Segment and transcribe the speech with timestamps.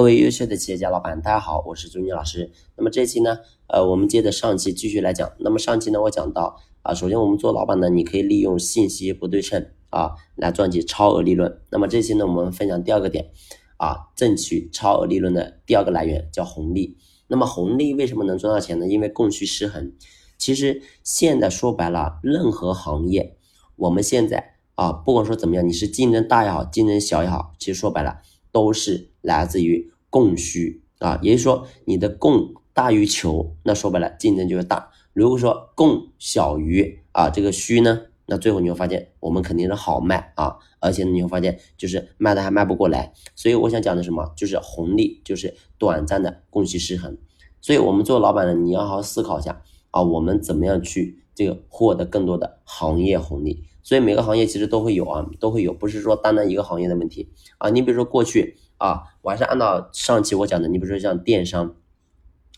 [0.00, 2.50] 各位优秀的企业家老板，大家好，我是朱军老师。
[2.74, 5.30] 那么这期呢，呃，我们接着上期继续来讲。
[5.40, 11.60] 那么上期呢，我讲到啊，首先我们做老板呢，你可以利用信息不对称啊，来赚取超额利润。
[11.68, 13.30] 那么这期呢，我们分享第二个点
[13.76, 16.96] 啊，挣取超额利润的第二个来源叫红利。
[17.26, 18.88] 那么红利为什么能赚到钱呢？
[18.88, 19.92] 因为供需失衡。
[20.38, 23.36] 其实现在说白了，任何行业，
[23.76, 28.22] 我们现在啊，不管说怎么样，你是竞争大也好，竞争小也好，其实说白了。
[28.52, 34.90] 都是来自于供需啊，也就是说你的供大于求，那说白了竞争就会大。
[35.12, 43.12] 如果说供小于啊这个需呢，那最后你会发现我们肯定是好卖啊，而且你会发现就是卖的还卖不过来。
[43.34, 47.18] 所以我想讲的什么，就是红利，就是短暂的供需失衡。
[47.60, 53.64] 所以我们做老板的，你要好好思考一下啊，我们怎么样去这个获得更多的行业红利。
[53.82, 57.70] 所以每个行业其实都会有啊，都会有，不是说单单一个行业的问题啊。
[57.70, 61.74] 你比如说过去啊，我还是按照上期我讲的，你比如说像电商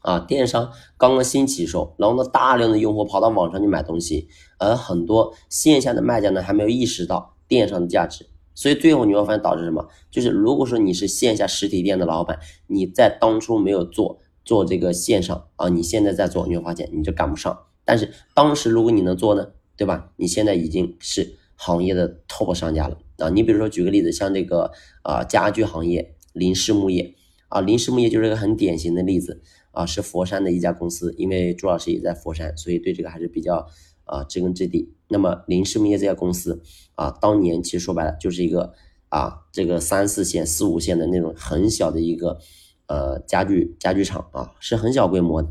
[0.00, 9.88] 啊，电商刚刚兴起的时候，然后呢，大量的用户跑到网上去买东西，而很多线下的卖家呢还没有意识到电商的价值，所以最后你会发现导致什么？
[10.10, 17.66] 就是如果说你是线下实体店的老板，你在当初没有做做这个线上啊，你现在在做，你会发现你就赶不上。
[17.84, 19.48] 但是当时如果你能做呢？
[19.80, 20.12] 对吧？
[20.16, 23.30] 你现在已经是行业的 top 商家了啊！
[23.30, 27.14] 你比如说举个例子，像这个啊家具行业林氏木业
[27.48, 31.14] 啊，林氏木业就是一个很典型的例子啊，是佛山的一家公司。
[31.16, 33.66] 因为朱老师也在佛山，所以对这个还是比较
[34.04, 34.92] 啊知根知底。
[35.08, 36.60] 那么林氏木业这家公司
[36.94, 38.74] 啊，当年其实说白了就是一个
[39.08, 42.38] 啊这个三四线、四五线的那种很小的一个
[42.86, 45.48] 呃家具家具厂啊，是很小规模的。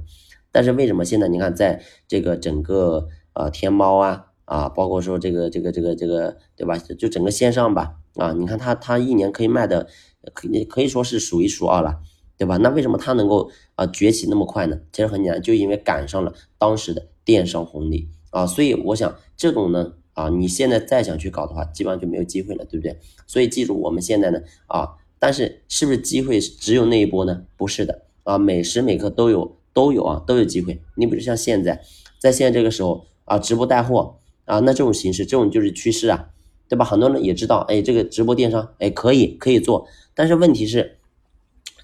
[0.51, 3.07] 但是为什么现在你看在这个整个
[3.39, 6.77] 啊，天猫啊，啊，包括说这个这个这个这个，对吧？
[6.77, 9.87] 就整个线上吧，啊，你看它它一年可以卖的，
[10.33, 12.01] 可可以说是数一数二了，
[12.37, 12.57] 对吧？
[12.57, 14.77] 那为什么它能够啊崛起那么快呢？
[14.91, 18.45] 其实很简单，就因为赶上了当时的电商红利啊。
[18.45, 22.99] 所以我想这种呢，啊，你现在再想去搞的话，基本上就没有机会了，对不对？
[23.25, 27.43] 所以记住，我们现在呢，啊，但是是不是机会只有那一波呢？
[27.55, 30.81] 不是的，啊，每时每刻都有都有啊，都有机会。
[30.95, 31.81] 你比如像现在，
[32.19, 33.05] 在现在这个时候。
[33.29, 36.29] 啊，直播带货啊，那这种形式，这种就是趋势啊，
[36.67, 36.83] 对吧？
[36.83, 40.97] 很多人也知道，哎，这个直播电商，哎，可以可以做，但是问题是，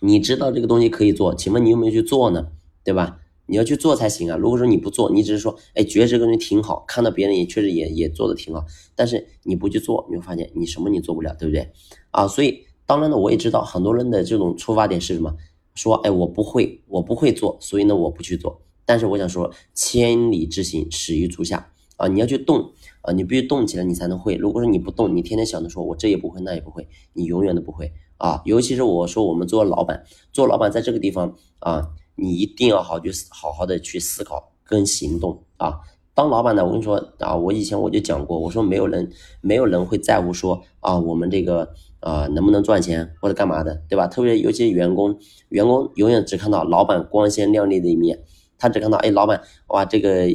[0.02, 2.48] 你知道这个东西可以做，请问你有没有去做呢？
[2.84, 3.20] 对吧？
[3.48, 4.36] 你要去做才行啊。
[4.38, 11.72] 如果说你不做，你只是说，哎，觉得这个东西挺好，看到别人也确实也也做的挺好，但是你不去做，你会发现你什么你做不了，对不对？
[12.10, 15.36] 啊，所以当然呢，我也知道很多人的这种出发点是什么，
[15.76, 18.62] 说，哎，我不会，我不会做，所以呢，我不去做。
[18.86, 22.08] 但是我想说，千里之行，始于足下啊！
[22.08, 24.36] 你要去动啊，你必须动起来，你才能会。
[24.36, 28.42] 如果说你不动，你天天想着说我这也不会，那也不会，你永远都不会啊！
[28.46, 35.80] 尤其是我说我们做老板，做老板在这个地方啊，你一定要好去好好的去思考跟行动啊！
[36.14, 44.06] 当老板呢，我跟你说啊，我以前我就讲过，我说没有人没有人会在乎说啊，我们这个啊能不能赚钱或者干嘛的，对吧？
[44.06, 45.18] 特别尤其是员工，
[45.50, 48.24] 员工永远只看到老板光鲜亮丽的一面。
[48.58, 50.28] 他只看到，哎，老板，哇，这个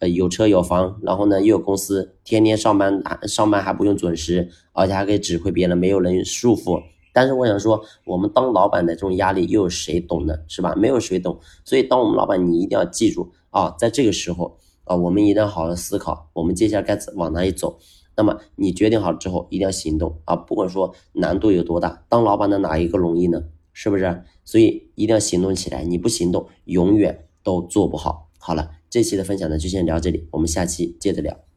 [0.00, 6.82] 呃有车有房，然后呢又有公司，天天上班，上班还不用准时，而且还可以指挥别人，没有人束缚。
[7.12, 10.36] 但是我想说，我们当老板的这种压力又有谁懂呢？
[10.46, 10.74] 是吧？
[10.76, 11.38] 没有谁懂。
[11.64, 17.78] 所以当我们老板，你一定要记住啊，在这个时候啊，我们一定要好好思考，我们接下来该往哪里走。
[18.16, 23.42] 那么你决定好之后，一定要行动啊，不管说难度有多大，当老板的哪一个容易呢？
[23.72, 24.22] 是不是？
[24.44, 27.27] 所以一定要行动起来，你不行动，永远。
[27.48, 28.28] 都做不好。
[28.38, 31.47] 好了，这期的分享呢就先聊这里，我们下期接着聊。